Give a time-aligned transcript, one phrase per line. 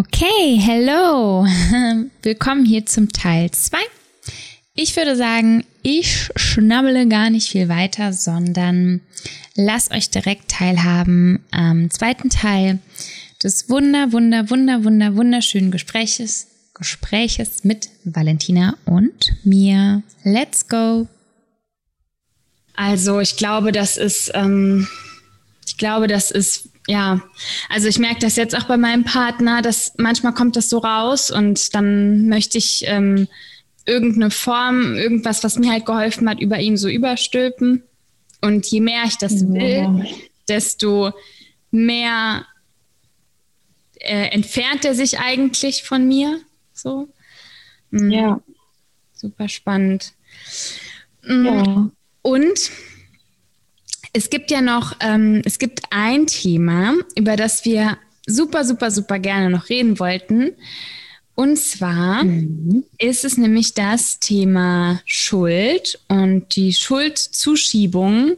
[0.00, 1.44] Okay, hello.
[2.22, 3.78] Willkommen hier zum Teil 2.
[4.74, 9.00] Ich würde sagen, ich schnabbele gar nicht viel weiter, sondern
[9.56, 12.78] lass euch direkt teilhaben am zweiten Teil
[13.42, 20.04] des wunder, wunder, wunder, wunder, wunderschönen Gespräches, Gespräches mit Valentina und mir.
[20.22, 21.08] Let's go.
[22.76, 24.86] Also ich glaube, das ist, ähm,
[25.66, 27.20] ich glaube, das ist ja,
[27.68, 31.30] also ich merke das jetzt auch bei meinem Partner, dass manchmal kommt das so raus
[31.30, 33.28] und dann möchte ich ähm,
[33.84, 37.82] irgendeine Form, irgendwas, was mir halt geholfen hat, über ihn so überstülpen.
[38.40, 40.06] Und je mehr ich das will,
[40.48, 41.12] desto
[41.70, 42.46] mehr
[43.96, 46.40] äh, entfernt er sich eigentlich von mir.
[46.72, 47.08] So.
[47.90, 48.10] Mhm.
[48.10, 48.40] Ja.
[49.12, 50.14] Super spannend.
[51.22, 51.44] Mhm.
[51.44, 51.90] Ja.
[52.22, 52.70] Und
[54.12, 59.18] es gibt ja noch, ähm, es gibt ein Thema, über das wir super, super, super
[59.18, 60.52] gerne noch reden wollten.
[61.34, 62.84] Und zwar mhm.
[62.98, 68.36] ist es nämlich das Thema Schuld und die Schuldzuschiebung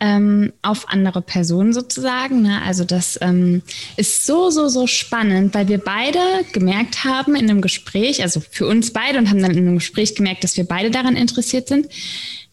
[0.00, 2.42] ähm, auf andere Personen sozusagen.
[2.42, 2.60] Ne?
[2.62, 3.62] Also das ähm,
[3.96, 6.18] ist so, so, so spannend, weil wir beide
[6.52, 10.14] gemerkt haben in einem Gespräch, also für uns beide und haben dann in einem Gespräch
[10.14, 11.86] gemerkt, dass wir beide daran interessiert sind,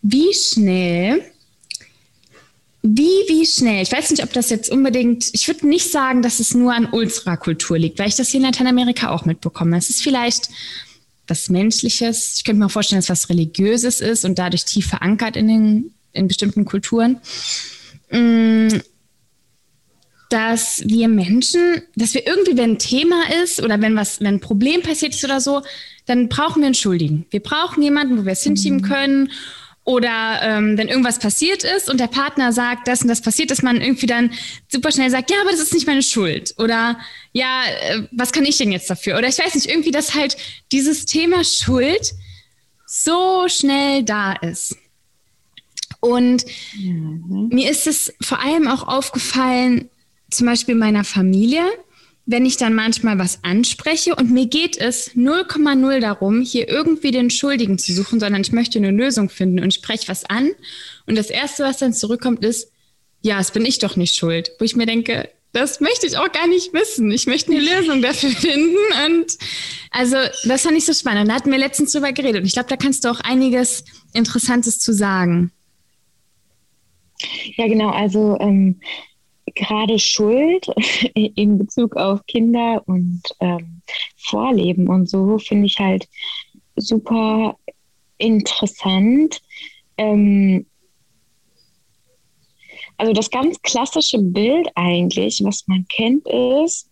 [0.01, 1.21] wie schnell
[2.85, 3.81] wie, wie schnell?
[3.81, 6.89] Ich weiß nicht, ob das jetzt unbedingt, ich würde nicht sagen, dass es nur an
[6.91, 9.77] Ultrakultur liegt, weil ich das hier in Lateinamerika auch mitbekomme.
[9.77, 10.49] Es ist vielleicht
[11.25, 12.33] was Menschliches.
[12.35, 15.93] Ich könnte mir vorstellen, dass es was Religiöses ist und dadurch tief verankert in, den,
[16.11, 17.21] in bestimmten Kulturen.
[18.11, 18.79] Mm,
[20.29, 24.39] dass wir Menschen, dass wir irgendwie, wenn ein Thema ist oder wenn was, wenn ein
[24.41, 25.61] Problem passiert ist oder so,
[26.05, 27.27] dann brauchen wir einen Schuldigen.
[27.29, 28.81] Wir brauchen jemanden, wo wir es hinschieben mhm.
[28.81, 29.31] können
[29.85, 33.63] oder ähm, wenn irgendwas passiert ist und der Partner sagt, das und das passiert ist,
[33.63, 34.31] man irgendwie dann
[34.69, 36.53] super schnell sagt, ja, aber das ist nicht meine Schuld.
[36.57, 36.97] Oder
[37.33, 39.17] ja, äh, was kann ich denn jetzt dafür?
[39.17, 40.37] Oder ich weiß nicht, irgendwie, dass halt
[40.71, 42.13] dieses Thema Schuld
[42.85, 44.77] so schnell da ist.
[45.99, 46.45] Und
[46.77, 47.49] mhm.
[47.51, 49.89] mir ist es vor allem auch aufgefallen,
[50.29, 51.63] zum Beispiel meiner Familie,
[52.25, 57.29] wenn ich dann manchmal was anspreche und mir geht es 0,0 darum, hier irgendwie den
[57.29, 60.51] Schuldigen zu suchen, sondern ich möchte eine Lösung finden und spreche was an.
[61.05, 62.71] Und das Erste, was dann zurückkommt, ist,
[63.21, 64.51] ja, es bin ich doch nicht schuld.
[64.57, 67.11] Wo ich mir denke, das möchte ich auch gar nicht wissen.
[67.11, 68.75] Ich möchte eine Lösung dafür finden.
[69.05, 69.37] Und
[69.91, 71.29] also, das fand ich so spannend.
[71.29, 72.41] Da hatten wir letztens drüber geredet.
[72.41, 75.51] Und ich glaube, da kannst du auch einiges Interessantes zu sagen.
[77.55, 77.89] Ja, genau.
[77.89, 78.79] Also, ähm,
[79.55, 80.67] gerade Schuld
[81.13, 83.81] in Bezug auf Kinder und ähm,
[84.17, 86.07] Vorleben und so finde ich halt
[86.75, 87.57] super
[88.17, 89.41] interessant.
[89.97, 90.65] Ähm,
[92.97, 96.89] also das ganz klassische Bild eigentlich, was man kennt, ist,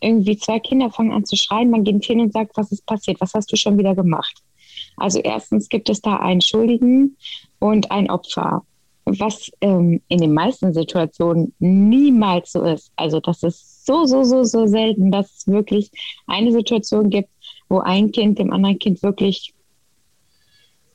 [0.00, 3.20] irgendwie zwei Kinder fangen an zu schreien, man geht hin und sagt, was ist passiert,
[3.20, 4.42] was hast du schon wieder gemacht?
[4.96, 7.16] Also erstens gibt es da einen Schuldigen
[7.58, 8.64] und ein Opfer
[9.18, 12.92] was ähm, in den meisten Situationen niemals so ist.
[12.96, 15.90] Also das ist so, so, so, so selten, dass es wirklich
[16.26, 17.30] eine Situation gibt,
[17.68, 19.54] wo ein Kind dem anderen Kind wirklich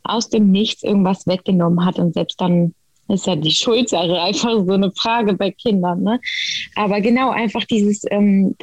[0.04, 2.74] aus dem Nichts irgendwas weggenommen hat und selbst dann
[3.08, 6.02] ist ja die Schuldsache einfach so eine Frage bei Kindern.
[6.02, 6.20] Ne?
[6.76, 8.56] Aber genau einfach dieses, ähm,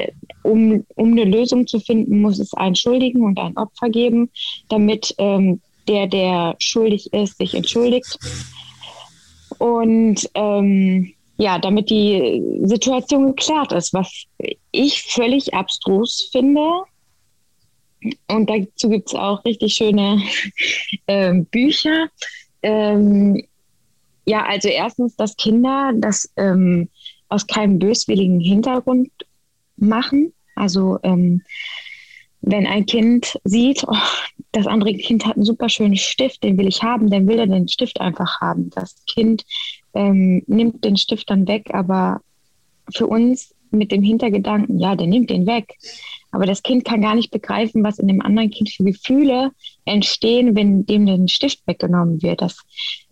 [0.43, 4.31] um, um eine Lösung zu finden, muss es einen Schuldigen und ein Opfer geben,
[4.69, 8.19] damit ähm, der, der schuldig ist, sich entschuldigt
[9.63, 14.25] und ähm, ja, damit die Situation geklärt ist, was
[14.73, 16.83] ich völlig abstrus finde.
[18.27, 20.21] Und dazu gibt es auch richtig schöne
[21.07, 22.09] äh, Bücher.
[22.65, 23.45] Ähm,
[24.25, 26.89] ja, also erstens, dass Kinder das ähm,
[27.29, 29.13] aus keinem böswilligen Hintergrund
[29.77, 30.33] machen.
[30.57, 31.41] Also ähm,
[32.41, 33.95] wenn ein Kind sieht, oh,
[34.53, 37.47] das andere Kind hat einen super schönen Stift, den will ich haben, dann will er
[37.47, 38.71] den Stift einfach haben.
[38.71, 39.45] Das Kind
[39.95, 42.21] ähm, nimmt den Stift dann weg, aber
[42.95, 45.77] für uns mit dem Hintergedanken, ja, der nimmt den weg.
[46.31, 49.51] Aber das Kind kann gar nicht begreifen, was in dem anderen Kind für Gefühle
[49.87, 52.43] entstehen, wenn dem den Stift weggenommen wird.
[52.43, 52.59] Dass,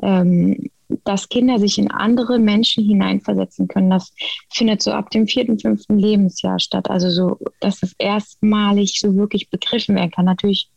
[0.03, 0.71] ähm,
[1.05, 4.13] dass Kinder sich in andere Menschen hineinversetzen können, das
[4.51, 6.91] findet so ab dem vierten, fünften Lebensjahr statt.
[6.91, 10.27] Also so, dass es erstmalig so wirklich begriffen werden kann.
[10.27, 10.69] Natürlich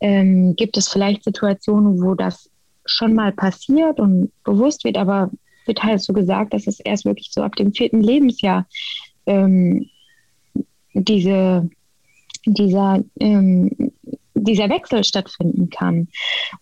[0.00, 2.50] ähm, gibt es vielleicht Situationen, wo das
[2.84, 5.30] schon mal passiert und bewusst wird, aber
[5.66, 8.66] wird halt so gesagt, dass es erst wirklich so ab dem vierten Lebensjahr
[9.26, 9.88] ähm,
[10.94, 11.68] diese,
[12.46, 13.70] dieser, ähm,
[14.34, 16.08] dieser Wechsel stattfinden kann.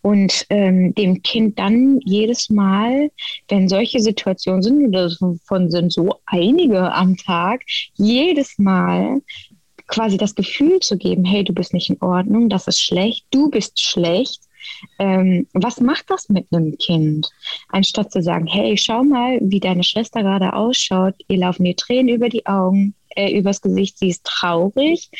[0.03, 3.11] Und ähm, dem Kind dann jedes Mal,
[3.49, 7.63] wenn solche Situationen sind, und davon sind so einige am Tag,
[7.95, 9.23] jedes Mal
[9.89, 13.51] quasi das Gefühl zu geben, hey, du bist nicht in Ordnung, das ist schlecht, du
[13.51, 14.43] bist schlecht.
[14.99, 17.29] Ähm, was macht das mit einem Kind?
[17.69, 22.15] Anstatt zu sagen, hey, schau mal, wie deine Schwester gerade ausschaut, ihr laufen dir Tränen
[22.15, 25.11] über die Augen, äh, übers Gesicht, sie ist traurig.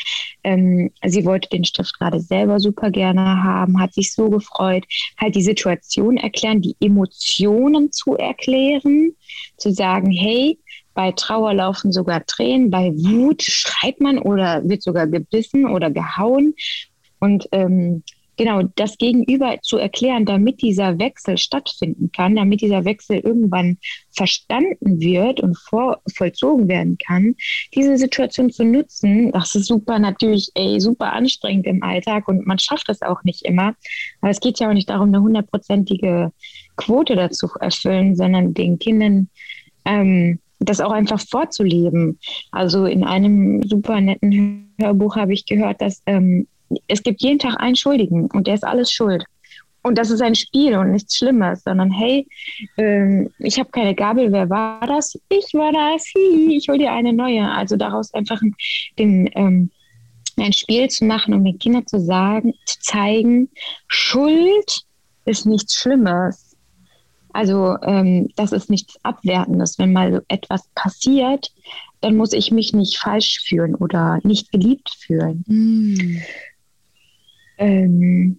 [0.45, 4.85] Ähm, sie wollte den Stift gerade selber super gerne haben, hat sich so gefreut,
[5.19, 9.17] halt die Situation erklären, die Emotionen zu erklären,
[9.57, 10.59] zu sagen, hey,
[10.99, 16.57] bei Trauer laufen sogar Tränen, bei Wut schreit man oder wird sogar gebissen oder gehauen.
[17.21, 18.03] Und ähm,
[18.37, 23.79] genau das Gegenüber zu erklären, damit dieser Wechsel stattfinden kann, damit dieser Wechsel irgendwann
[24.11, 27.37] verstanden wird und vor, vollzogen werden kann,
[27.77, 32.59] diese Situation zu nutzen, das ist super natürlich, ey, super anstrengend im Alltag und man
[32.59, 33.77] schafft das auch nicht immer.
[34.21, 36.33] Aber es geht ja auch nicht darum, eine hundertprozentige
[36.75, 39.29] Quote dazu erfüllen, sondern den Kindern
[39.85, 42.19] ähm, das auch einfach vorzuleben.
[42.51, 46.47] Also in einem super netten Hörbuch habe ich gehört, dass ähm,
[46.87, 49.25] es gibt jeden Tag einen Schuldigen und der ist alles schuld.
[49.83, 52.27] Und das ist ein Spiel und nichts Schlimmes, sondern hey,
[52.77, 55.19] ähm, ich habe keine Gabel, wer war das?
[55.29, 57.49] Ich war das, Hi, ich hol dir eine neue.
[57.49, 58.41] Also daraus einfach
[58.99, 59.71] den, ähm,
[60.37, 63.49] ein Spiel zu machen, um den Kindern zu sagen, zu zeigen,
[63.87, 64.85] Schuld
[65.25, 66.48] ist nichts Schlimmes.
[67.33, 69.79] Also ähm, das ist nichts Abwertendes.
[69.79, 71.53] Wenn mal etwas passiert,
[72.01, 75.45] dann muss ich mich nicht falsch fühlen oder nicht geliebt fühlen.
[75.47, 76.23] Mm.
[77.59, 78.39] Ähm,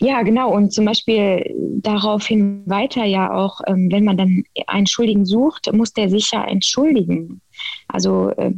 [0.00, 0.52] ja, genau.
[0.54, 5.92] Und zum Beispiel daraufhin weiter ja auch, ähm, wenn man dann einen Schuldigen sucht, muss
[5.92, 7.42] der sich ja entschuldigen.
[7.88, 8.52] Also äh,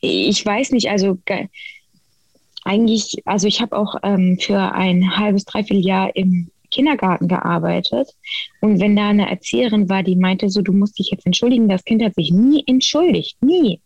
[0.00, 1.18] ich weiß nicht, also
[2.64, 8.08] eigentlich, also ich habe auch ähm, für ein halbes, dreiviertel Jahr im Kindergarten gearbeitet.
[8.60, 11.84] Und wenn da eine Erzieherin war, die meinte so, du musst dich jetzt entschuldigen, das
[11.84, 13.80] Kind hat sich nie entschuldigt, nie.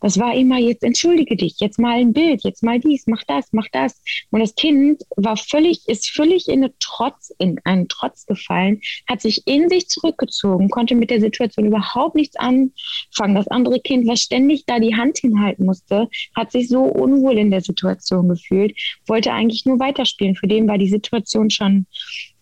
[0.00, 3.48] Das war immer jetzt entschuldige dich, jetzt mal ein Bild, jetzt mal dies, mach das,
[3.52, 4.00] mach das.
[4.30, 9.20] Und das Kind war völlig, ist völlig in eine Trotz, in einen Trotz gefallen, hat
[9.20, 13.34] sich in sich zurückgezogen, konnte mit der Situation überhaupt nichts anfangen.
[13.34, 17.50] Das andere Kind, was ständig da die Hand hinhalten musste, hat sich so unwohl in
[17.50, 20.36] der Situation gefühlt, wollte eigentlich nur weiterspielen.
[20.36, 21.86] Für den war die Situation schon,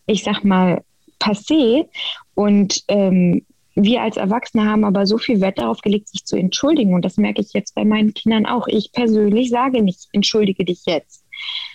[0.06, 0.82] ich sag mal,
[1.18, 1.88] passé.
[2.34, 6.94] Und ähm, wir als Erwachsene haben aber so viel Wert darauf gelegt, sich zu entschuldigen.
[6.94, 8.66] Und das merke ich jetzt bei meinen Kindern auch.
[8.68, 11.24] Ich persönlich sage nicht, entschuldige dich jetzt,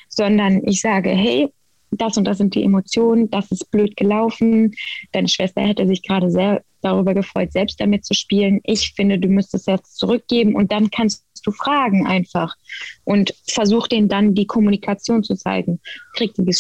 [0.09, 1.50] sondern ich sage, hey,
[1.92, 4.74] das und das sind die Emotionen, das ist blöd gelaufen.
[5.12, 8.59] Deine Schwester hätte sich gerade sehr darüber gefreut, selbst damit zu spielen.
[8.63, 12.56] Ich finde, du müsstest jetzt zurückgeben und dann kannst du fragen einfach
[13.03, 15.80] und versuch denen dann die Kommunikation zu zeigen.
[16.18, 16.53] Die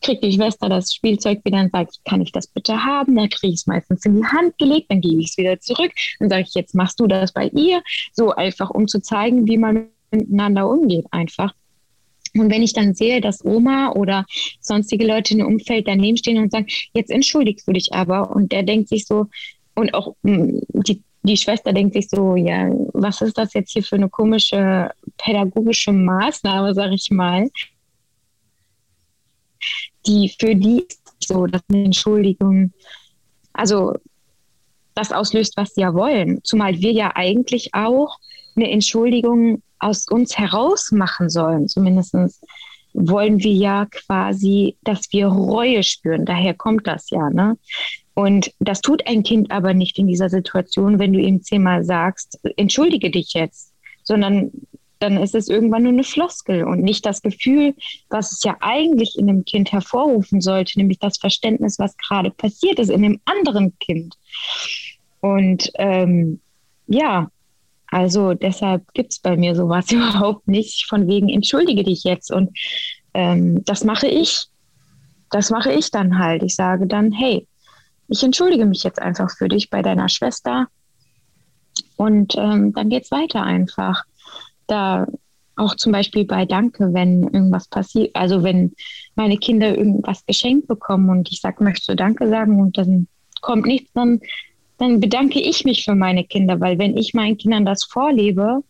[0.00, 3.16] kriegt die Schwester das Spielzeug wieder und sagt, kann ich das bitte haben?
[3.16, 5.92] Dann kriege ich es meistens in die Hand gelegt, dann gebe ich es wieder zurück.
[6.18, 7.82] Dann sage ich, jetzt machst du das bei ihr.
[8.12, 11.54] So einfach, um zu zeigen, wie man miteinander umgeht einfach.
[12.34, 14.24] Und wenn ich dann sehe, dass Oma oder
[14.60, 18.52] sonstige Leute in dem Umfeld daneben stehen und sagen, jetzt entschuldigst du dich aber, und
[18.52, 19.26] der denkt sich so,
[19.74, 23.82] und auch hm, die, die Schwester denkt sich so, ja, was ist das jetzt hier
[23.82, 27.48] für eine komische pädagogische Maßnahme, sag ich mal,
[30.06, 30.86] die für die
[31.20, 32.72] so, dass eine Entschuldigung,
[33.52, 33.94] also
[34.94, 36.40] das auslöst, was sie ja wollen.
[36.44, 38.18] Zumal wir ja eigentlich auch
[38.56, 41.68] eine Entschuldigung aus uns heraus machen sollen.
[41.68, 42.14] Zumindest
[42.94, 46.24] wollen wir ja quasi, dass wir Reue spüren.
[46.24, 47.30] Daher kommt das ja.
[47.30, 47.56] Ne?
[48.14, 52.40] Und das tut ein Kind aber nicht in dieser Situation, wenn du ihm zehnmal sagst,
[52.56, 54.50] entschuldige dich jetzt, sondern
[54.98, 57.74] dann ist es irgendwann nur eine Floskel und nicht das Gefühl,
[58.08, 62.78] was es ja eigentlich in einem Kind hervorrufen sollte, nämlich das Verständnis, was gerade passiert
[62.78, 64.16] ist in einem anderen Kind.
[65.20, 66.40] Und ähm,
[66.86, 67.30] ja,
[67.90, 72.30] also deshalb gibt es bei mir sowas überhaupt nicht, von wegen entschuldige dich jetzt.
[72.32, 72.56] Und
[73.14, 74.46] ähm, das mache ich.
[75.30, 76.42] Das mache ich dann halt.
[76.42, 77.46] Ich sage dann, hey,
[78.08, 80.68] ich entschuldige mich jetzt einfach für dich bei deiner Schwester.
[81.96, 84.04] Und ähm, dann es weiter einfach
[84.68, 85.06] da
[85.56, 88.74] auch zum Beispiel bei Danke, wenn irgendwas passiert, also wenn
[89.16, 93.08] meine Kinder irgendwas geschenkt bekommen und ich sage, möchte Danke sagen und dann
[93.40, 94.20] kommt nichts, dann,
[94.78, 98.62] dann bedanke ich mich für meine Kinder, weil wenn ich meinen Kindern das vorlebe,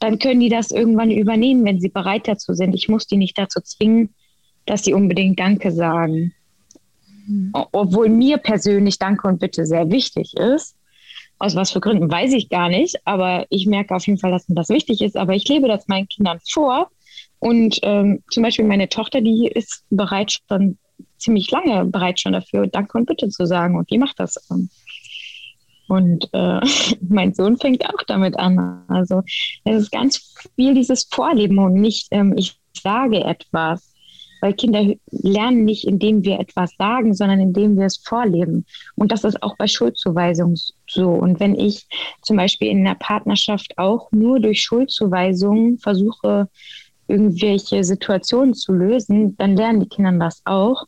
[0.00, 2.74] dann können die das irgendwann übernehmen, wenn sie bereit dazu sind.
[2.74, 4.12] Ich muss die nicht dazu zwingen,
[4.66, 6.34] dass sie unbedingt Danke sagen.
[7.26, 7.50] Mhm.
[7.52, 10.76] Obwohl mir persönlich Danke und Bitte sehr wichtig ist.
[11.44, 14.48] Aus was für Gründen weiß ich gar nicht, aber ich merke auf jeden Fall, dass
[14.48, 15.14] mir das wichtig ist.
[15.14, 16.88] Aber ich lebe das meinen Kindern vor.
[17.38, 20.78] Und ähm, zum Beispiel meine Tochter, die ist bereit schon
[21.18, 23.76] ziemlich lange bereit schon dafür, Danke und Bitte zu sagen.
[23.76, 24.38] Und die macht das.
[25.88, 26.60] Und äh,
[27.08, 28.82] mein Sohn fängt auch damit an.
[28.88, 29.22] Also
[29.64, 33.90] es ist ganz viel dieses Vorleben und nicht, ähm, ich sage etwas.
[34.40, 38.66] Weil Kinder lernen nicht, indem wir etwas sagen, sondern indem wir es vorleben.
[38.94, 40.56] Und das ist auch bei Schuldzuweisung
[40.94, 41.10] so.
[41.10, 41.86] Und wenn ich
[42.22, 46.48] zum Beispiel in einer Partnerschaft auch nur durch Schuldzuweisungen versuche,
[47.08, 50.86] irgendwelche Situationen zu lösen, dann lernen die Kinder das auch.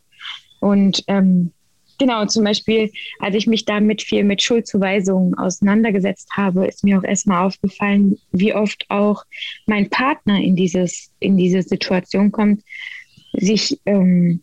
[0.60, 1.52] Und ähm,
[1.98, 7.04] genau, zum Beispiel, als ich mich damit viel mit Schuldzuweisungen auseinandergesetzt habe, ist mir auch
[7.04, 9.24] erstmal aufgefallen, wie oft auch
[9.66, 12.62] mein Partner in dieses, in diese Situation kommt,
[13.34, 14.42] sich ähm,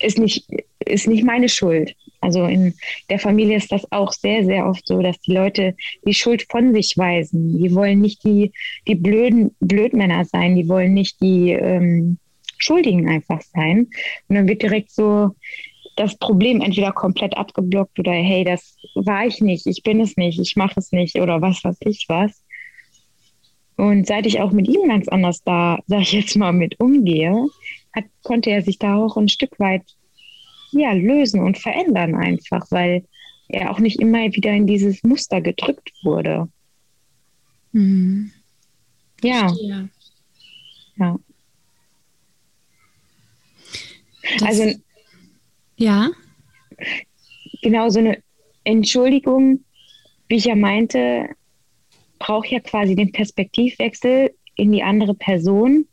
[0.00, 0.46] ist nicht,
[0.84, 1.94] ist nicht meine Schuld.
[2.20, 2.74] Also in
[3.10, 6.74] der Familie ist das auch sehr, sehr oft so, dass die Leute die Schuld von
[6.74, 7.58] sich weisen.
[7.58, 8.52] Die wollen nicht die,
[8.86, 12.18] die blöden Blödmänner sein, die wollen nicht die ähm,
[12.58, 13.88] Schuldigen einfach sein.
[14.28, 15.34] Und dann wird direkt so
[15.96, 20.38] das Problem entweder komplett abgeblockt oder hey, das war ich nicht, ich bin es nicht,
[20.38, 22.44] ich mache es nicht oder was weiß ich was.
[23.76, 27.46] Und seit ich auch mit ihm ganz anders da, sag ich jetzt mal, mit umgehe,
[27.94, 29.82] hat, konnte er sich da auch ein Stück weit
[30.70, 33.04] ja, lösen und verändern einfach, weil
[33.48, 36.48] er auch nicht immer wieder in dieses Muster gedrückt wurde.
[37.72, 38.30] Mhm.
[39.22, 39.52] Ja.
[40.96, 41.18] Ja.
[44.38, 44.72] Das, also
[45.76, 46.10] ja.
[47.62, 48.22] Genau so eine
[48.64, 49.64] Entschuldigung,
[50.28, 51.30] wie ich ja meinte,
[52.18, 55.86] braucht ja quasi den Perspektivwechsel in die andere Person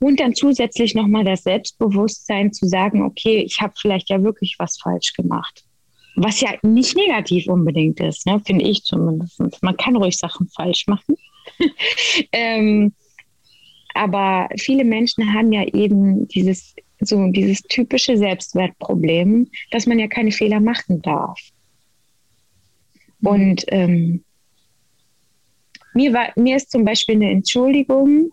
[0.00, 4.78] und dann zusätzlich nochmal das Selbstbewusstsein zu sagen, okay, ich habe vielleicht ja wirklich was
[4.78, 5.64] falsch gemacht.
[6.16, 8.40] Was ja nicht negativ unbedingt ist, ne?
[8.44, 9.40] finde ich zumindest.
[9.62, 11.16] Man kann ruhig Sachen falsch machen.
[12.32, 12.92] ähm,
[13.94, 20.32] aber viele Menschen haben ja eben dieses so dieses typische Selbstwertproblem, dass man ja keine
[20.32, 21.38] Fehler machen darf.
[23.20, 23.28] Mhm.
[23.28, 24.24] Und ähm,
[25.94, 28.30] mir, war, mir ist zum Beispiel eine Entschuldigung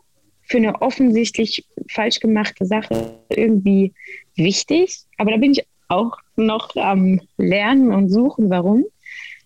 [0.51, 3.93] für eine offensichtlich falsch gemachte Sache irgendwie
[4.35, 8.83] wichtig, aber da bin ich auch noch am Lernen und Suchen, warum.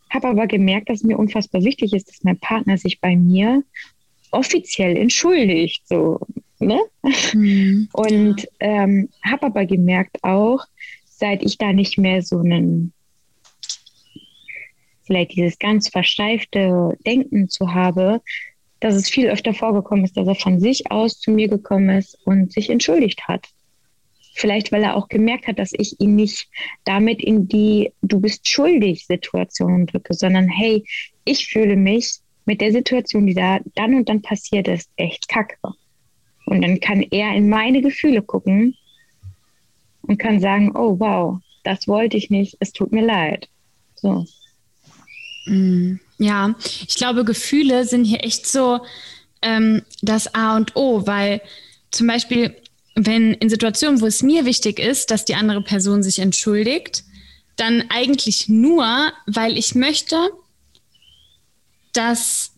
[0.09, 3.63] Habe aber gemerkt, dass mir unfassbar wichtig ist, dass mein Partner sich bei mir
[4.31, 5.87] offiziell entschuldigt.
[5.87, 6.19] So,
[6.59, 6.79] ne?
[7.33, 7.87] Mhm.
[7.93, 10.65] Und ähm, habe aber gemerkt auch,
[11.05, 12.93] seit ich da nicht mehr so einen,
[15.05, 18.21] vielleicht dieses ganz versteifte Denken zu habe,
[18.79, 22.17] dass es viel öfter vorgekommen ist, dass er von sich aus zu mir gekommen ist
[22.25, 23.47] und sich entschuldigt hat.
[24.33, 26.49] Vielleicht, weil er auch gemerkt hat, dass ich ihn nicht
[26.83, 30.83] damit in die Du bist schuldig Situation drücke, sondern hey,
[31.23, 35.57] ich fühle mich mit der Situation, die da dann und dann passiert ist, echt kacke.
[36.45, 38.75] Und dann kann er in meine Gefühle gucken
[40.01, 43.49] und kann sagen, oh wow, das wollte ich nicht, es tut mir leid.
[43.95, 44.25] So.
[45.45, 46.55] Mm, ja,
[46.87, 48.81] ich glaube, Gefühle sind hier echt so
[49.41, 51.41] ähm, das A und O, weil
[51.91, 52.55] zum Beispiel,
[52.95, 57.03] wenn in Situationen, wo es mir wichtig ist, dass die andere Person sich entschuldigt,
[57.55, 60.29] dann eigentlich nur, weil ich möchte,
[61.93, 62.51] dass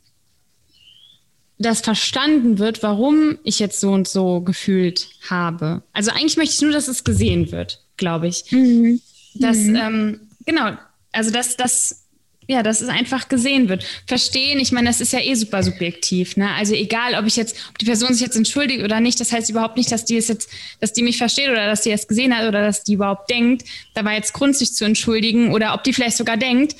[1.60, 5.82] das verstanden wird, warum ich jetzt so und so gefühlt habe.
[5.92, 8.52] Also eigentlich möchte ich nur, dass es gesehen wird, glaube ich.
[8.52, 9.02] Mhm.
[9.36, 9.76] Dass, mhm.
[9.76, 10.74] Ähm, genau,
[11.12, 12.07] also dass das,
[12.48, 13.84] ja, dass es einfach gesehen wird.
[14.06, 16.50] Verstehen, ich meine, das ist ja eh super subjektiv, ne?
[16.54, 19.50] Also egal, ob ich jetzt, ob die Person sich jetzt entschuldigt oder nicht, das heißt
[19.50, 20.50] überhaupt nicht, dass die es jetzt,
[20.80, 23.66] dass die mich versteht oder dass die es gesehen hat oder dass die überhaupt denkt,
[23.94, 26.76] da war jetzt Grund, sich zu entschuldigen oder ob die vielleicht sogar denkt,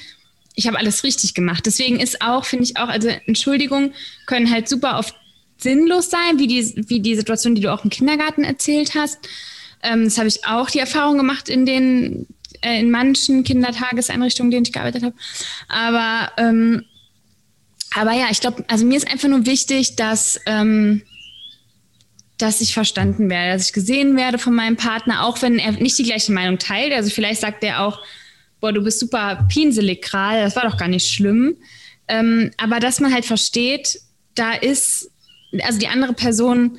[0.56, 1.66] ich habe alles richtig gemacht.
[1.66, 3.94] Deswegen ist auch, finde ich auch, also Entschuldigungen
[4.26, 5.16] können halt super oft
[5.58, 9.20] sinnlos sein, wie die, wie die Situation, die du auch im Kindergarten erzählt hast.
[9.84, 12.26] Ähm, das habe ich auch die Erfahrung gemacht in den
[12.68, 15.16] äh, in manchen Kindertageseinrichtungen, in denen ich gearbeitet habe.
[15.70, 16.84] Aber ähm,
[17.96, 21.02] aber ja, ich glaube, also mir ist einfach nur wichtig, dass ähm,
[22.38, 25.98] dass ich verstanden werde, dass ich gesehen werde von meinem Partner, auch wenn er nicht
[25.98, 26.94] die gleiche Meinung teilt.
[26.94, 28.00] Also vielleicht sagt er auch,
[28.60, 31.58] boah, du bist super pinselig gerade, das war doch gar nicht schlimm.
[32.08, 34.00] Ähm, aber dass man halt versteht,
[34.36, 35.10] da ist,
[35.62, 36.78] also die andere Person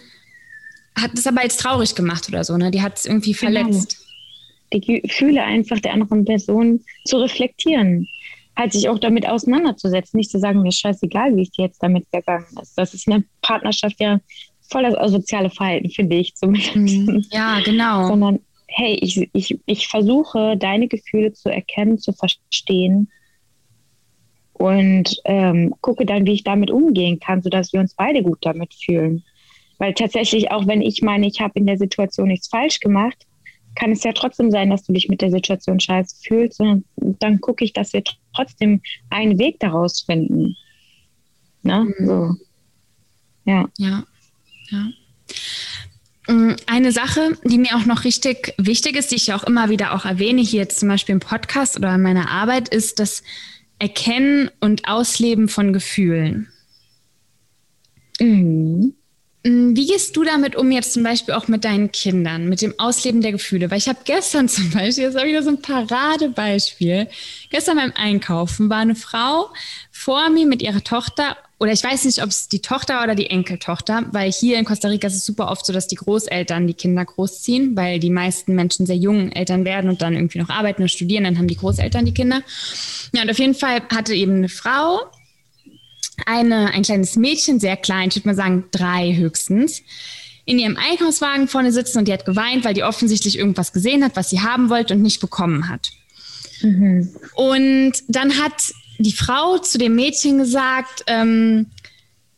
[0.95, 2.71] hat das aber jetzt traurig gemacht oder so, ne?
[2.71, 3.61] Die hat es irgendwie genau.
[3.61, 3.98] verletzt.
[4.73, 8.07] Die Gefühle einfach der anderen Person zu reflektieren,
[8.57, 12.11] halt sich auch damit auseinanderzusetzen, nicht zu sagen, mir ist scheißegal, wie es jetzt damit
[12.13, 12.77] gegangen ist.
[12.77, 14.21] Das ist eine Partnerschaft ja
[14.71, 16.77] voll das asoziale Verhalten, finde ich zumindest.
[16.77, 17.25] Mhm.
[17.31, 18.09] Ja, genau.
[18.09, 23.11] Sondern hey, ich, ich, ich versuche, deine Gefühle zu erkennen, zu verstehen
[24.53, 28.75] und ähm, gucke dann, wie ich damit umgehen kann, sodass wir uns beide gut damit
[28.75, 29.25] fühlen.
[29.79, 33.27] Weil tatsächlich, auch wenn ich meine, ich habe in der Situation nichts falsch gemacht,
[33.79, 36.61] kann es ja trotzdem sein, dass du dich mit der Situation scheiße fühlst.
[36.61, 38.03] Und dann gucke ich, dass wir
[38.35, 40.57] trotzdem einen Weg daraus finden.
[41.63, 41.87] Ne?
[41.99, 42.07] Mhm.
[42.07, 42.35] So.
[43.45, 43.67] Ja.
[43.79, 44.05] Ja.
[44.71, 46.35] ja.
[46.35, 49.95] Mm, eine Sache, die mir auch noch richtig wichtig ist, die ich auch immer wieder
[49.95, 53.23] auch erwähne, hier jetzt zum Beispiel im Podcast oder in meiner Arbeit, ist das
[53.79, 56.49] Erkennen und Ausleben von Gefühlen.
[58.21, 58.95] Mhm.
[59.45, 62.79] Mm, wie gehst du damit um, jetzt zum Beispiel auch mit deinen Kindern, mit dem
[62.79, 63.71] Ausleben der Gefühle?
[63.71, 67.09] Weil ich habe gestern zum Beispiel, das ist wieder so ein Paradebeispiel,
[67.51, 69.51] gestern beim Einkaufen war eine Frau
[69.91, 73.15] vor mir mit ihrer Tochter, oder ich weiß nicht, ob es die Tochter war oder
[73.17, 76.69] die Enkeltochter, weil hier in Costa Rica ist es super oft so, dass die Großeltern
[76.69, 80.51] die Kinder großziehen, weil die meisten Menschen sehr jung Eltern werden und dann irgendwie noch
[80.51, 82.43] arbeiten und studieren, dann haben die Großeltern die Kinder.
[83.13, 85.01] Ja, und auf jeden Fall hatte eben eine Frau,
[86.27, 89.83] eine, ein kleines Mädchen, sehr klein, ich würde mal sagen drei höchstens,
[90.45, 94.17] in ihrem Einkaufswagen vorne sitzen und die hat geweint, weil die offensichtlich irgendwas gesehen hat,
[94.17, 95.91] was sie haben wollte und nicht bekommen hat.
[96.63, 97.11] Mhm.
[97.35, 101.67] Und dann hat die Frau zu dem Mädchen gesagt, ähm,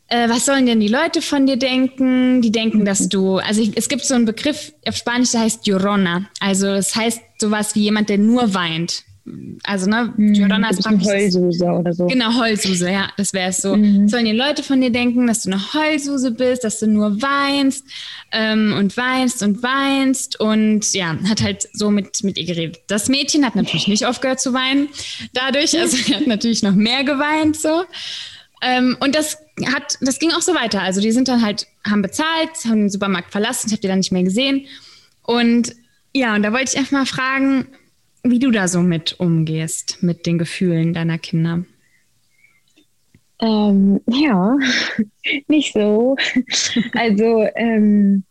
[0.08, 2.42] äh, was sollen denn die Leute von dir denken?
[2.42, 5.66] Die denken, dass du, also ich, es gibt so einen Begriff auf Spanisch, der heißt
[5.66, 6.28] Llorona.
[6.40, 9.04] Also das heißt sowas wie jemand, der nur weint
[9.64, 11.06] also ne, Giordana hm, ist praktisch.
[11.06, 12.06] Heulsuse oder so.
[12.06, 13.76] Genau, Heulsuse, ja, das wäre es so.
[13.76, 14.08] Mhm.
[14.08, 17.84] Sollen die Leute von dir denken, dass du eine Heulsuse bist, dass du nur weinst
[18.32, 22.80] ähm, und weinst und weinst und ja, hat halt so mit, mit ihr geredet.
[22.88, 24.88] Das Mädchen hat natürlich nicht aufgehört zu weinen
[25.32, 27.84] dadurch, also er hat natürlich noch mehr geweint so.
[28.62, 29.38] Ähm, und das
[29.74, 30.82] hat, das ging auch so weiter.
[30.82, 33.98] Also die sind dann halt, haben bezahlt, haben den Supermarkt verlassen, ich habe die dann
[33.98, 34.66] nicht mehr gesehen.
[35.22, 35.74] Und
[36.12, 37.66] ja, und da wollte ich einfach mal fragen,
[38.22, 41.64] wie du da so mit umgehst, mit den Gefühlen deiner Kinder.
[43.40, 44.56] Ähm, ja,
[45.48, 46.16] nicht so.
[46.94, 48.24] Also ähm,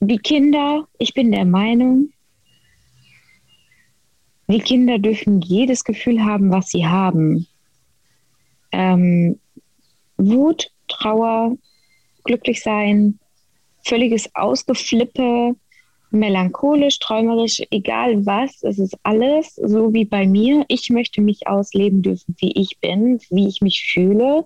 [0.00, 2.12] die Kinder, ich bin der Meinung,
[4.48, 7.46] die Kinder dürfen jedes Gefühl haben, was sie haben.
[8.72, 9.38] Ähm,
[10.16, 11.56] Wut, Trauer,
[12.24, 13.18] glücklich sein,
[13.84, 15.54] völliges Ausgeflippe,
[16.12, 20.64] melancholisch, träumerisch, egal was, es ist alles so wie bei mir.
[20.68, 24.44] Ich möchte mich ausleben dürfen, wie ich bin, wie ich mich fühle.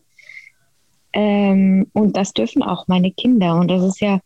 [1.13, 3.59] Ähm, und das dürfen auch meine Kinder.
[3.59, 4.21] Und das ist ja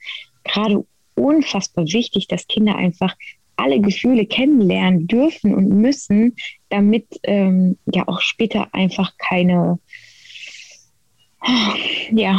[0.44, 3.14] gerade unfassbar wichtig, dass Kinder einfach
[3.56, 6.34] alle Gefühle kennenlernen dürfen und müssen,
[6.70, 9.78] damit ähm, ja auch später einfach keine
[12.10, 12.38] ja,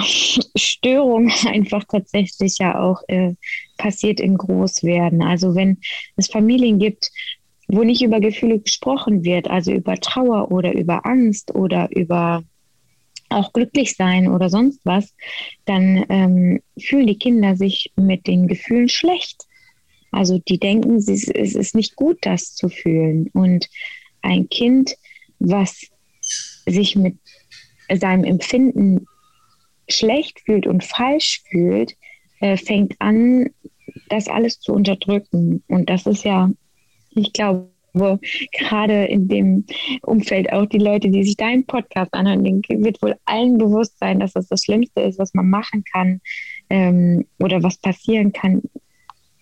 [0.56, 3.34] Störung einfach tatsächlich ja auch äh,
[3.78, 5.22] passiert in Großwerden.
[5.22, 5.80] Also wenn
[6.18, 7.12] es Familien gibt,
[7.68, 12.44] wo nicht über Gefühle gesprochen wird, also über Trauer oder über Angst oder über
[13.30, 15.14] auch glücklich sein oder sonst was,
[15.66, 19.48] dann ähm, fühlen die Kinder sich mit den Gefühlen schlecht.
[20.12, 23.30] Also die denken, es ist nicht gut, das zu fühlen.
[23.34, 23.70] Und
[24.22, 24.96] ein Kind,
[25.40, 25.88] was
[26.66, 27.16] sich mit
[28.00, 29.06] seinem Empfinden
[29.90, 31.96] schlecht fühlt und falsch fühlt,
[32.40, 33.50] äh, fängt an,
[34.10, 35.64] das alles zu unterdrücken.
[35.68, 36.50] Und das ist ja,
[37.12, 37.70] ich glaube,
[38.54, 39.66] gerade in dem
[40.02, 44.34] Umfeld auch die Leute, die sich deinen Podcast anhören, wird wohl allen bewusst sein, dass
[44.34, 46.22] das das Schlimmste ist, was man machen kann
[46.70, 48.62] ähm, oder was passieren kann,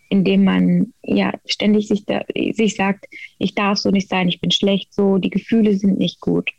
[0.10, 3.06] indem man ja ständig sich, da, sich sagt,
[3.38, 6.50] ich darf so nicht sein, ich bin schlecht so, die Gefühle sind nicht gut.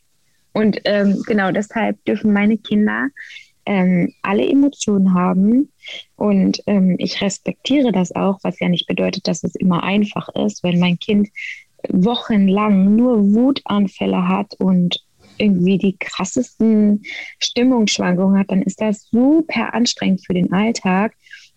[0.53, 3.09] Und ähm, genau deshalb dürfen meine Kinder
[3.67, 5.73] ähm, alle Emotionen haben.
[6.17, 10.63] Und ähm, ich respektiere das auch, was ja nicht bedeutet, dass es immer einfach ist,
[10.63, 11.29] wenn mein Kind
[11.89, 15.03] wochenlang nur Wutanfälle hat und
[15.39, 17.03] irgendwie die krassesten
[17.39, 21.15] Stimmungsschwankungen hat, dann ist das super anstrengend für den Alltag.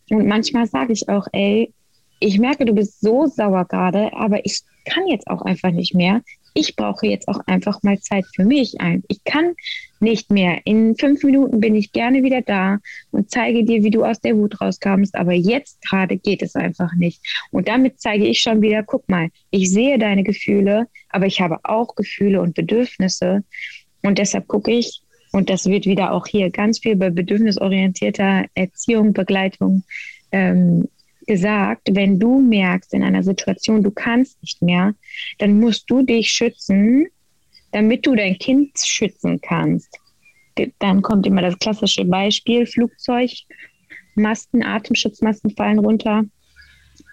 [0.10, 1.74] Und manchmal sage ich auch, ey,
[2.20, 6.22] ich merke, du bist so sauer gerade, aber ich kann jetzt auch einfach nicht mehr
[6.54, 9.04] ich brauche jetzt auch einfach mal Zeit für mich ein.
[9.08, 9.54] Ich kann
[10.00, 10.60] nicht mehr.
[10.66, 12.80] In fünf Minuten bin ich gerne wieder da
[13.12, 15.16] und zeige dir, wie du aus der Wut rauskommst.
[15.16, 17.22] Aber jetzt gerade geht es einfach nicht.
[17.52, 21.60] Und damit zeige ich schon wieder, guck mal, ich sehe deine Gefühle, aber ich habe
[21.64, 23.44] auch Gefühle und Bedürfnisse.
[24.04, 29.14] Und deshalb gucke ich, und das wird wieder auch hier ganz viel bei bedürfnisorientierter Erziehung,
[29.14, 29.84] Begleitung
[30.32, 30.88] ähm,
[31.26, 34.94] gesagt, wenn du merkst in einer Situation, du kannst nicht mehr,
[35.40, 37.08] dann musst du dich schützen,
[37.72, 40.00] damit du dein Kind schützen kannst.
[40.80, 43.32] Dann kommt immer das klassische Beispiel, Flugzeug,
[44.16, 46.24] Masten, Atemschutzmasken fallen runter.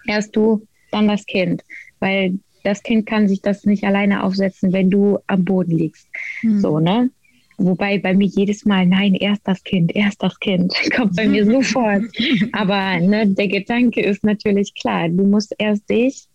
[0.05, 1.63] Erst du, dann das Kind.
[1.99, 6.07] Weil das Kind kann sich das nicht alleine aufsetzen, wenn du am Boden liegst.
[6.43, 6.59] Mhm.
[6.59, 7.09] So, ne?
[7.57, 11.45] Wobei bei mir jedes Mal, nein, erst das Kind, erst das Kind, kommt bei mir
[11.45, 12.03] sofort.
[12.53, 16.27] Aber ne, der Gedanke ist natürlich klar, du musst erst dich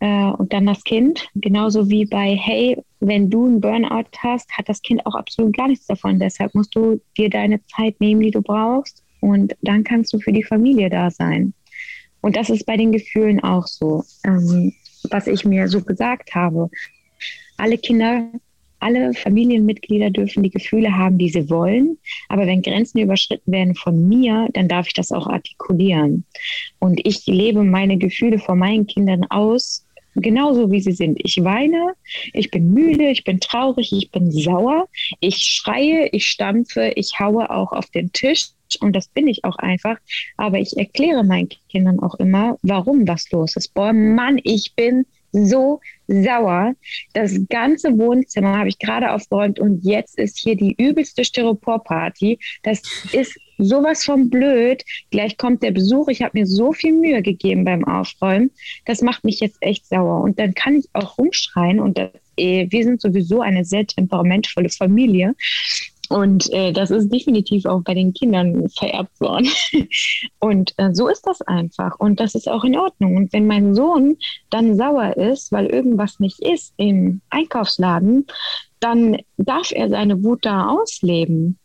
[0.00, 1.28] äh, und dann das Kind.
[1.34, 5.68] Genauso wie bei, hey, wenn du einen Burnout hast, hat das Kind auch absolut gar
[5.68, 6.18] nichts davon.
[6.18, 9.02] Deshalb musst du dir deine Zeit nehmen, die du brauchst.
[9.20, 11.54] Und dann kannst du für die Familie da sein.
[12.20, 14.74] Und das ist bei den Gefühlen auch so, ähm,
[15.10, 16.70] was ich mir so gesagt habe.
[17.56, 18.30] Alle Kinder
[18.84, 21.96] alle Familienmitglieder dürfen die Gefühle haben, die sie wollen.
[22.28, 26.24] Aber wenn Grenzen überschritten werden von mir, dann darf ich das auch artikulieren.
[26.80, 31.18] Und ich lebe meine Gefühle vor meinen Kindern aus, genauso wie sie sind.
[31.24, 31.94] Ich weine,
[32.34, 34.86] ich bin müde, ich bin traurig, ich bin sauer,
[35.20, 38.50] ich schreie, ich stampfe, ich haue auch auf den Tisch.
[38.80, 39.96] Und das bin ich auch einfach.
[40.36, 43.72] Aber ich erkläre meinen Kindern auch immer, warum was los ist.
[43.72, 46.74] Boah, Mann, ich bin so sauer.
[47.12, 52.38] Das ganze Wohnzimmer habe ich gerade aufgeräumt und jetzt ist hier die übelste Styroporparty.
[52.62, 54.84] Das ist sowas von blöd.
[55.10, 56.08] Gleich kommt der Besuch.
[56.08, 58.50] Ich habe mir so viel Mühe gegeben beim Aufräumen.
[58.84, 60.22] Das macht mich jetzt echt sauer.
[60.22, 64.70] Und dann kann ich auch rumschreien und das, äh, wir sind sowieso eine sehr temperamentvolle
[64.70, 65.34] Familie.
[66.14, 69.48] Und äh, das ist definitiv auch bei den Kindern vererbt worden.
[70.38, 71.98] Und äh, so ist das einfach.
[71.98, 73.16] Und das ist auch in Ordnung.
[73.16, 74.16] Und wenn mein Sohn
[74.48, 78.28] dann sauer ist, weil irgendwas nicht ist im Einkaufsladen,
[78.78, 81.58] dann darf er seine Wut da ausleben.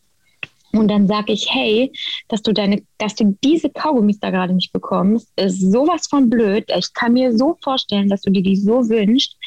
[0.71, 1.91] Und dann sage ich, hey,
[2.27, 6.71] dass du deine, dass du diese Kaugummis da gerade nicht bekommst, ist sowas von blöd.
[6.75, 9.37] Ich kann mir so vorstellen, dass du dir die so wünschst.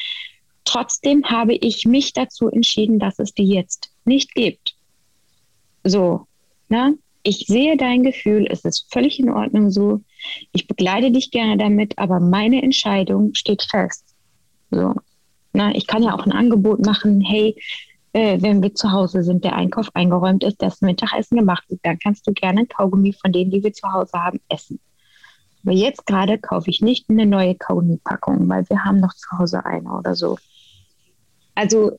[0.63, 4.72] Trotzdem habe ich mich dazu entschieden, dass es die jetzt nicht gibt.
[5.83, 6.27] So,
[6.69, 6.97] ne?
[7.25, 10.01] Ich sehe dein Gefühl, es ist völlig in Ordnung so.
[10.51, 14.03] Ich begleite dich gerne damit, aber meine Entscheidung steht fest.
[14.71, 14.93] So,
[15.53, 15.73] ne?
[15.75, 17.55] Ich kann ja auch ein Angebot machen, hey,
[18.13, 21.97] äh, wenn wir zu Hause sind, der Einkauf eingeräumt ist, das Mittagessen gemacht ist, dann
[21.99, 24.79] kannst du gerne ein Kaugummi von denen, die wir zu Hause haben, essen.
[25.63, 29.65] Aber jetzt gerade kaufe ich nicht eine neue Kaugummi-Packung, weil wir haben noch zu Hause
[29.65, 30.37] eine oder so.
[31.55, 31.97] Also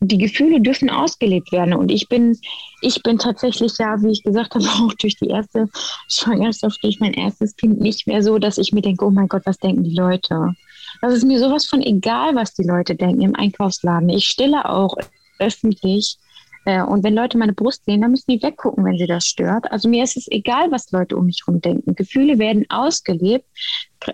[0.00, 1.74] die Gefühle dürfen ausgelebt werden.
[1.74, 2.38] Und ich bin,
[2.82, 5.68] ich bin tatsächlich ja, wie ich gesagt habe, auch durch die erste
[6.08, 9.42] Schwangerschaft, durch mein erstes Kind nicht mehr so, dass ich mir denke, oh mein Gott,
[9.44, 10.54] was denken die Leute?
[11.00, 14.08] Das ist mir sowas von egal, was die Leute denken im Einkaufsladen.
[14.08, 14.96] Ich stille auch
[15.38, 16.16] öffentlich
[16.66, 19.70] und wenn Leute meine Brust sehen, dann müssen die weggucken, wenn sie das stört.
[19.70, 21.94] Also mir ist es egal, was Leute um mich herum denken.
[21.94, 23.46] Gefühle werden ausgelebt,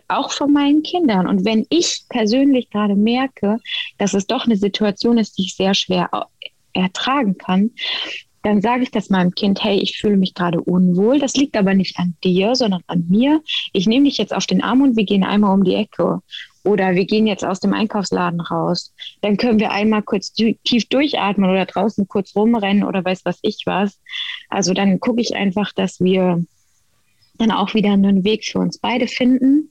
[0.09, 1.27] auch von meinen Kindern.
[1.27, 3.59] Und wenn ich persönlich gerade merke,
[3.97, 6.11] dass es doch eine Situation ist, die ich sehr schwer
[6.75, 7.71] ertragen kann,
[8.43, 11.19] dann sage ich das meinem Kind, hey, ich fühle mich gerade unwohl.
[11.21, 13.41] Das liegt aber nicht an dir, sondern an mir.
[13.73, 16.21] Ich nehme dich jetzt auf den Arm und wir gehen einmal um die Ecke.
[16.65, 18.95] Oder wir gehen jetzt aus dem Einkaufsladen raus.
[19.21, 23.63] Dann können wir einmal kurz tief durchatmen oder draußen kurz rumrennen oder weiß was ich
[23.67, 24.01] was.
[24.49, 26.45] Also dann gucke ich einfach, dass wir
[27.39, 29.71] dann auch wieder einen Weg für uns beide finden.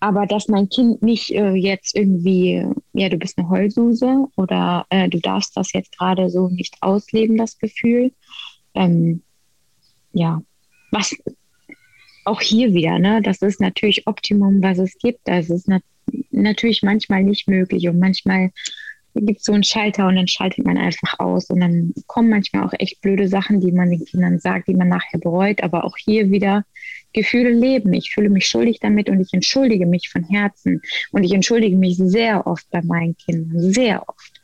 [0.00, 5.10] Aber dass mein Kind nicht äh, jetzt irgendwie, ja, du bist eine Heulsuse oder äh,
[5.10, 8.10] du darfst das jetzt gerade so nicht ausleben, das Gefühl.
[8.74, 9.22] Ähm,
[10.12, 10.42] ja,
[10.90, 11.14] was
[12.24, 15.20] auch hier wieder, ne, das ist natürlich Optimum, was es gibt.
[15.24, 15.68] Das ist
[16.30, 18.50] natürlich manchmal nicht möglich und manchmal
[19.14, 22.64] gibt es so einen Schalter und dann schaltet man einfach aus und dann kommen manchmal
[22.64, 25.62] auch echt blöde Sachen, die man den Kindern sagt, die man nachher bereut.
[25.62, 26.64] Aber auch hier wieder
[27.12, 27.92] Gefühle leben.
[27.92, 31.96] Ich fühle mich schuldig damit und ich entschuldige mich von Herzen und ich entschuldige mich
[31.96, 34.40] sehr oft bei meinen Kindern, sehr oft.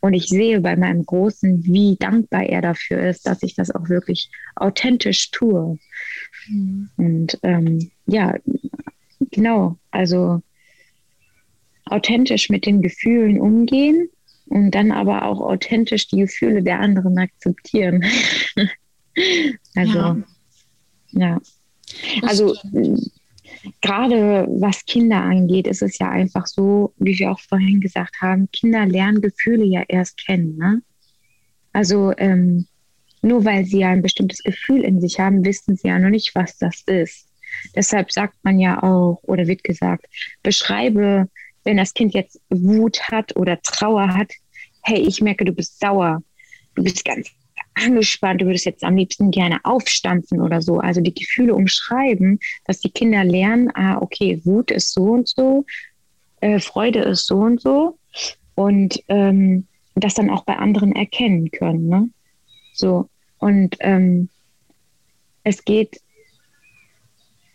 [0.00, 3.88] Und ich sehe bei meinem Großen, wie dankbar er dafür ist, dass ich das auch
[3.88, 5.78] wirklich authentisch tue.
[6.48, 6.90] Mhm.
[6.96, 8.36] Und ähm, ja,
[9.30, 10.42] genau, also
[11.90, 14.08] authentisch mit den Gefühlen umgehen
[14.46, 18.04] und dann aber auch authentisch die Gefühle der anderen akzeptieren.
[19.74, 20.16] also, ja.
[21.12, 21.40] ja.
[22.22, 22.56] Also,
[23.80, 28.50] gerade was Kinder angeht, ist es ja einfach so, wie wir auch vorhin gesagt haben,
[28.52, 30.56] Kinder lernen Gefühle ja erst kennen.
[30.56, 30.82] Ne?
[31.72, 32.66] Also, ähm,
[33.22, 36.34] nur weil sie ja ein bestimmtes Gefühl in sich haben, wissen sie ja noch nicht,
[36.34, 37.28] was das ist.
[37.74, 40.06] Deshalb sagt man ja auch, oder wird gesagt,
[40.42, 41.28] beschreibe
[41.64, 44.32] wenn das Kind jetzt Wut hat oder Trauer hat,
[44.82, 46.22] hey, ich merke, du bist sauer,
[46.74, 47.28] du bist ganz
[47.74, 50.78] angespannt, du würdest jetzt am liebsten gerne aufstampfen oder so.
[50.78, 55.64] Also die Gefühle umschreiben, dass die Kinder lernen, ah, okay, Wut ist so und so,
[56.40, 57.98] äh, Freude ist so und so
[58.54, 61.88] und ähm, das dann auch bei anderen erkennen können.
[61.88, 62.10] Ne?
[62.72, 64.28] So, und ähm,
[65.44, 66.00] es geht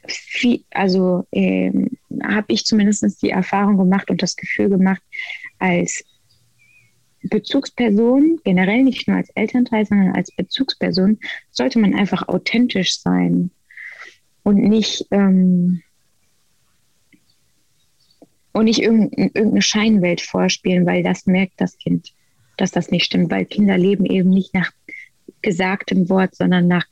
[0.08, 1.92] viel, also ähm,
[2.24, 5.02] habe ich zumindest die Erfahrung gemacht und das Gefühl gemacht,
[5.60, 6.04] als
[7.30, 11.20] Bezugsperson, generell nicht nur als Elternteil, sondern als Bezugsperson,
[11.52, 13.52] sollte man einfach authentisch sein
[14.44, 15.82] und nicht, ähm,
[18.54, 22.14] und nicht irgendeine Scheinwelt vorspielen, weil das merkt das Kind,
[22.58, 24.72] dass das nicht stimmt, weil Kinder leben eben nicht nach
[25.42, 26.86] gesagtem Wort, sondern nach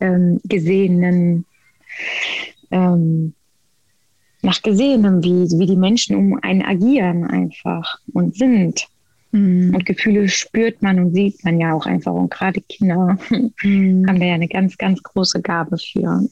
[0.00, 1.46] ähm, gesehenen,
[2.74, 3.34] ähm,
[4.42, 8.86] nach gesehenem, wie, wie die Menschen um einen agieren einfach und sind.
[9.32, 9.74] Mhm.
[9.74, 12.12] Und Gefühle spürt man und sieht man ja auch einfach.
[12.12, 14.06] Und gerade Kinder mhm.
[14.06, 16.28] haben da ja eine ganz, ganz große Gabe für.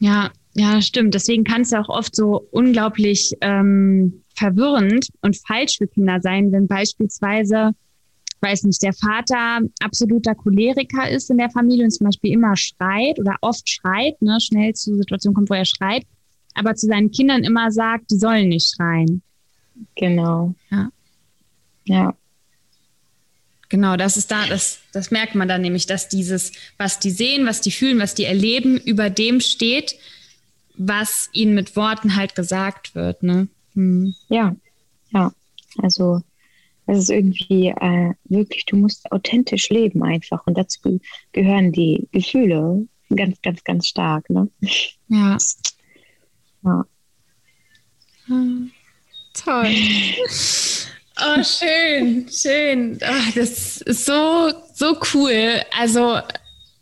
[0.00, 1.14] Ja, ja, stimmt.
[1.14, 6.50] Deswegen kann es ja auch oft so unglaublich ähm, verwirrend und falsch für Kinder sein,
[6.52, 7.72] wenn beispielsweise,
[8.42, 13.18] weiß nicht, der Vater absoluter Choleriker ist in der Familie und zum Beispiel immer schreit
[13.18, 16.04] oder oft schreit, ne, schnell zu Situationen kommt, wo er schreit,
[16.54, 19.22] aber zu seinen Kindern immer sagt, die sollen nicht schreien.
[19.96, 20.54] Genau.
[20.70, 20.90] Ja.
[21.84, 22.16] Ja.
[23.68, 27.46] Genau, das ist da, das, das merkt man dann nämlich, dass dieses, was die sehen,
[27.46, 29.96] was die fühlen, was die erleben, über dem steht,
[30.76, 33.22] was ihnen mit Worten halt gesagt wird.
[33.22, 33.48] Ne?
[33.74, 34.14] Hm.
[34.28, 34.54] Ja,
[35.10, 35.32] ja.
[35.78, 36.22] Also
[36.86, 41.00] es ist irgendwie äh, wirklich, du musst authentisch leben einfach und dazu
[41.32, 44.28] gehören die Gefühle ganz, ganz, ganz stark.
[44.30, 44.48] Ne?
[45.08, 45.36] Ja.
[46.64, 46.84] ja.
[48.26, 48.70] Hm.
[49.34, 49.68] Toll.
[51.24, 52.98] Oh, schön, schön.
[53.00, 55.60] Oh, das ist so, so cool.
[55.78, 56.18] Also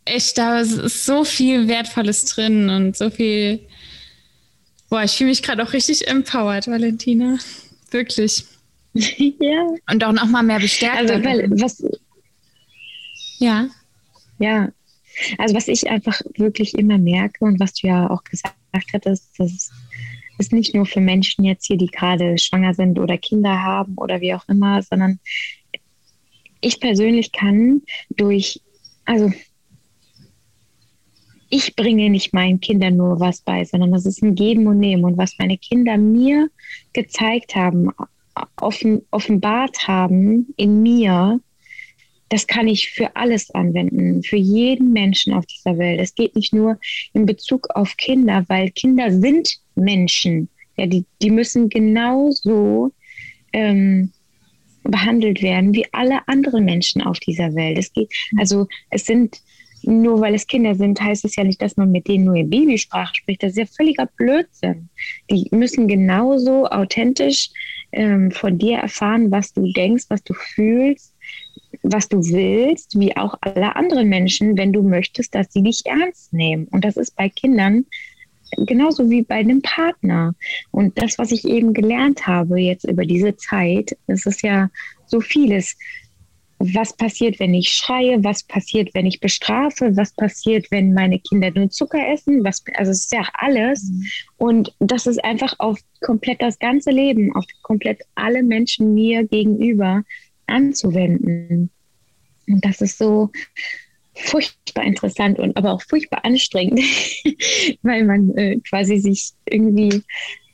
[0.05, 3.61] echt, da ist so viel Wertvolles drin und so viel.
[4.89, 7.39] Boah, ich fühle mich gerade auch richtig empowered, Valentina.
[7.91, 8.45] Wirklich.
[8.95, 9.67] ja.
[9.91, 10.97] Und auch noch mal mehr bestärkt.
[10.97, 11.85] Also, weil, was,
[13.39, 13.69] ja.
[14.39, 14.71] Ja.
[15.39, 18.55] Also, was ich einfach wirklich immer merke und was du ja auch gesagt
[18.93, 19.71] hattest, dass
[20.41, 24.21] ist nicht nur für Menschen jetzt hier, die gerade schwanger sind oder Kinder haben oder
[24.21, 25.21] wie auch immer, sondern
[26.61, 28.61] ich persönlich kann durch,
[29.05, 29.31] also
[31.51, 35.05] ich bringe nicht meinen Kindern nur was bei, sondern das ist ein Geben und Nehmen.
[35.05, 36.49] Und was meine Kinder mir
[36.93, 37.91] gezeigt haben,
[38.61, 41.41] offen, offenbart haben in mir,
[42.29, 46.01] das kann ich für alles anwenden, für jeden Menschen auf dieser Welt.
[46.01, 46.79] Es geht nicht nur
[47.13, 50.49] in Bezug auf Kinder, weil Kinder sind Menschen.
[50.77, 52.93] Ja, die, die müssen genauso
[53.53, 54.13] ähm,
[54.85, 57.79] behandelt werden wie alle anderen Menschen auf dieser Welt.
[57.79, 59.41] Es geht, also es sind
[59.83, 62.51] nur weil es Kinder sind, heißt es ja nicht, dass man mit denen nur in
[62.51, 63.43] Babysprache spricht.
[63.43, 64.89] Das ist ja völliger Blödsinn.
[65.31, 67.51] Die müssen genauso authentisch
[67.93, 71.15] ähm, von dir erfahren, was du denkst, was du fühlst,
[71.83, 76.33] was du willst, wie auch alle anderen Menschen, wenn du möchtest, dass sie dich ernst
[76.33, 76.67] nehmen.
[76.69, 77.87] Und das ist bei Kindern
[78.57, 80.35] genauso wie bei einem Partner.
[80.71, 84.71] Und das, was ich eben gelernt habe jetzt über diese Zeit, das ist ja
[85.07, 85.77] so vieles.
[86.63, 88.23] Was passiert, wenn ich schreie?
[88.23, 89.97] Was passiert, wenn ich bestrafe?
[89.97, 92.45] Was passiert, wenn meine Kinder nur Zucker essen?
[92.45, 93.85] Was, also es ist ja alles.
[93.85, 94.05] Mhm.
[94.37, 100.05] Und das ist einfach auf komplett das ganze Leben, auf komplett alle Menschen mir gegenüber
[100.47, 101.71] anzuwenden.
[102.47, 103.31] Und das ist so
[104.15, 106.81] furchtbar interessant und aber auch furchtbar anstrengend,
[107.83, 110.03] weil man äh, quasi sich irgendwie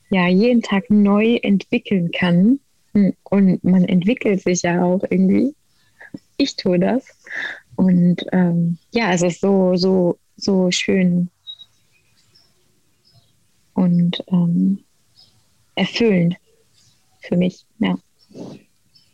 [0.09, 2.61] ja jeden Tag neu entwickeln kann.
[2.93, 5.53] Und man entwickelt sich ja auch irgendwie.
[6.37, 7.05] Ich tue das.
[7.75, 11.29] Und ähm, ja, es ist so, so, so schön
[13.77, 14.79] und ähm,
[15.75, 16.35] erfüllend
[17.21, 17.95] für mich, ja.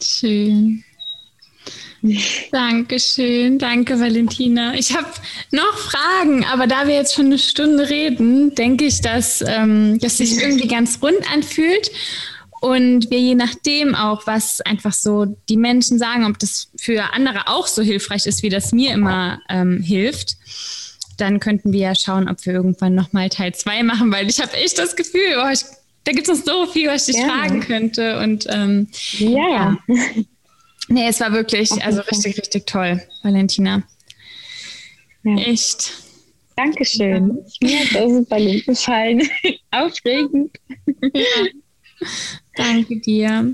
[0.01, 0.83] Schön.
[2.51, 4.73] Dankeschön, danke Valentina.
[4.75, 5.07] Ich habe
[5.51, 10.17] noch Fragen, aber da wir jetzt schon eine Stunde reden, denke ich, dass ähm, das
[10.17, 11.91] sich irgendwie ganz rund anfühlt
[12.63, 17.49] und wir je nachdem auch, was einfach so die Menschen sagen, ob das für andere
[17.49, 20.37] auch so hilfreich ist, wie das mir immer ähm, hilft,
[21.17, 24.53] dann könnten wir ja schauen, ob wir irgendwann nochmal Teil 2 machen, weil ich habe
[24.53, 25.59] echt das Gefühl, oh, ich
[26.05, 28.19] da gibt es noch so viel, was ich dich fragen könnte.
[28.19, 29.49] Und ähm, ja.
[29.49, 29.77] ja.
[30.89, 33.83] Nee, es war wirklich, also richtig, richtig toll, Valentina.
[35.23, 35.37] Ja.
[35.37, 35.93] Echt.
[36.57, 37.39] Dankeschön.
[37.61, 39.21] Mir hat das super gut gefallen.
[39.71, 40.57] Aufregend.
[41.13, 41.45] Ja.
[42.55, 43.53] Danke dir.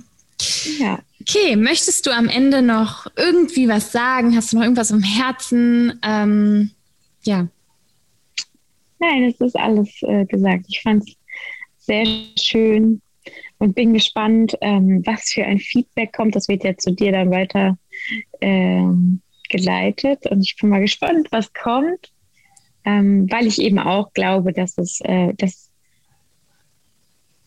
[0.79, 0.99] Ja.
[1.21, 4.35] Okay, möchtest du am Ende noch irgendwie was sagen?
[4.35, 5.99] Hast du noch irgendwas im Herzen?
[6.03, 6.71] Ähm,
[7.23, 7.47] ja.
[8.99, 10.65] Nein, es ist alles äh, gesagt.
[10.69, 11.15] Ich fand es
[11.77, 12.05] sehr
[12.38, 13.01] schön
[13.57, 16.35] und bin gespannt, ähm, was für ein Feedback kommt.
[16.35, 17.77] Das wird ja zu dir dann weiter
[18.41, 22.12] ähm, geleitet und ich bin mal gespannt, was kommt.
[22.85, 25.68] ähm, weil ich eben auch glaube, dass es, äh, dass,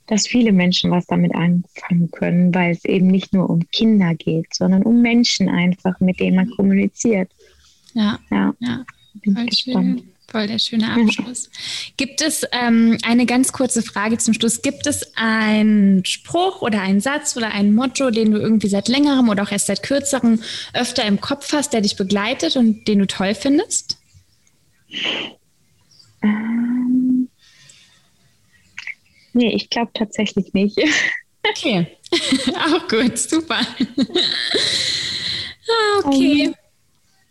[0.07, 4.55] dass viele Menschen was damit anfangen können, weil es eben nicht nur um Kinder geht,
[4.55, 7.31] sondern um Menschen einfach, mit denen man kommuniziert.
[7.95, 8.85] Ja, ja, ja.
[9.15, 10.01] Bin Voll gespannt.
[10.01, 10.13] Schön.
[10.33, 11.51] Voll der schöne Abschluss.
[11.99, 14.63] Gibt es ähm, eine ganz kurze Frage zum Schluss?
[14.63, 19.29] Gibt es einen Spruch oder einen Satz oder ein Motto, den du irgendwie seit längerem
[19.29, 20.41] oder auch erst seit kürzerem
[20.73, 23.99] öfter im Kopf hast, der dich begleitet und den du toll findest?
[29.33, 30.79] Nee, ich glaube tatsächlich nicht.
[31.49, 31.87] Okay,
[32.57, 33.61] auch gut, super.
[36.05, 36.49] okay.
[36.49, 36.55] Um,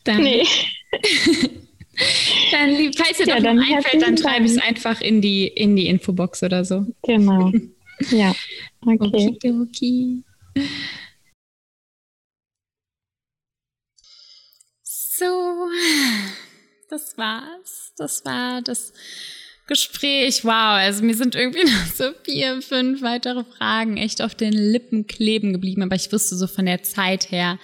[0.03, 0.23] dann.
[0.23, 0.45] Nee.
[2.51, 5.87] dann, falls dir ja, noch einfällt, dann schreibe ich es einfach in die, in die
[5.87, 6.85] Infobox oder so.
[7.03, 7.51] Genau.
[8.09, 8.35] Ja.
[8.85, 9.29] Okay.
[9.35, 10.23] okay, okay.
[14.83, 15.69] So,
[16.89, 17.93] das war's.
[17.95, 18.91] Das war das
[19.67, 20.43] Gespräch.
[20.43, 25.07] Wow, also mir sind irgendwie noch so vier, fünf weitere Fragen echt auf den Lippen
[25.07, 27.59] kleben geblieben, aber ich wusste so von der Zeit her,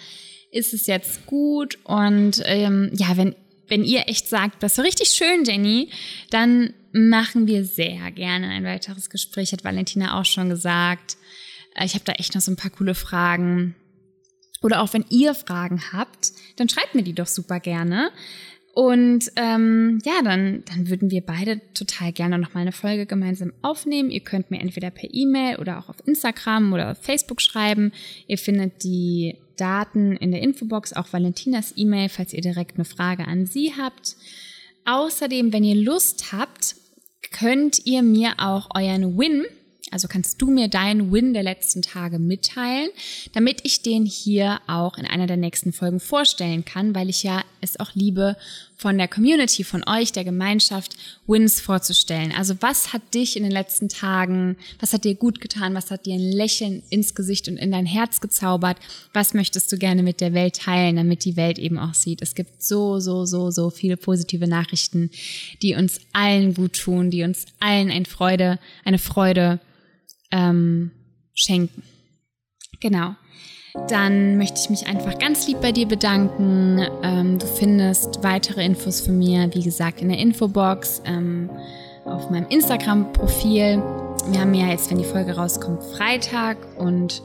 [0.51, 3.35] ist es jetzt gut und ähm, ja, wenn
[3.69, 5.89] wenn ihr echt sagt, das so richtig schön, Jenny,
[6.29, 11.17] dann machen wir sehr gerne ein weiteres Gespräch, hat Valentina auch schon gesagt.
[11.75, 13.75] Äh, ich habe da echt noch so ein paar coole Fragen.
[14.63, 18.11] Oder auch wenn ihr Fragen habt, dann schreibt mir die doch super gerne.
[18.77, 24.11] Und ähm, ja, dann, dann würden wir beide total gerne nochmal eine Folge gemeinsam aufnehmen.
[24.11, 27.91] Ihr könnt mir entweder per E-Mail oder auch auf Instagram oder auf Facebook schreiben.
[28.27, 33.27] Ihr findet die Daten in der Infobox, auch Valentinas E-Mail, falls ihr direkt eine Frage
[33.27, 34.15] an sie habt.
[34.85, 36.75] Außerdem, wenn ihr Lust habt,
[37.31, 39.47] könnt ihr mir auch euren Win,
[39.91, 42.89] also kannst du mir deinen Win der letzten Tage mitteilen,
[43.33, 47.43] damit ich den hier auch in einer der nächsten Folgen vorstellen kann, weil ich ja
[47.61, 48.35] es auch liebe,
[48.77, 52.31] von der Community, von euch, der Gemeinschaft, Wins vorzustellen.
[52.31, 56.05] Also was hat dich in den letzten Tagen, was hat dir gut getan, was hat
[56.05, 58.77] dir ein Lächeln ins Gesicht und in dein Herz gezaubert,
[59.13, 62.21] was möchtest du gerne mit der Welt teilen, damit die Welt eben auch sieht.
[62.21, 65.09] Es gibt so, so, so, so viele positive Nachrichten,
[65.63, 69.59] die uns allen gut tun, die uns allen eine Freude, eine Freude
[70.31, 70.91] ähm,
[71.33, 71.81] schenken.
[72.79, 73.15] Genau
[73.89, 76.85] dann möchte ich mich einfach ganz lieb bei dir bedanken.
[77.03, 81.49] Ähm, du findest weitere Infos von mir, wie gesagt, in der Infobox, ähm,
[82.05, 83.81] auf meinem Instagram-Profil.
[84.29, 87.21] Wir haben ja jetzt, wenn die Folge rauskommt, Freitag und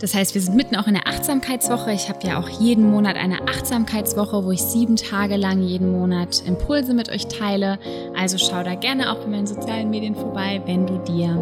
[0.00, 1.92] das heißt, wir sind mitten auch in der Achtsamkeitswoche.
[1.92, 6.42] Ich habe ja auch jeden Monat eine Achtsamkeitswoche, wo ich sieben Tage lang jeden Monat
[6.46, 7.80] Impulse mit euch teile.
[8.16, 11.34] Also schau da gerne auch bei meinen sozialen Medien vorbei, wenn du dir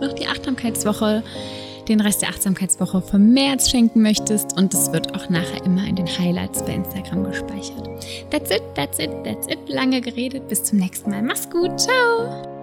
[0.00, 1.24] noch die Achtsamkeitswoche
[1.88, 4.56] den Rest der Achtsamkeitswoche vom März schenken möchtest.
[4.56, 7.88] Und es wird auch nachher immer in den Highlights bei Instagram gespeichert.
[8.30, 9.58] That's it, that's it, that's it.
[9.68, 10.48] Lange geredet.
[10.48, 11.22] Bis zum nächsten Mal.
[11.22, 11.80] Mach's gut.
[11.80, 12.57] Ciao.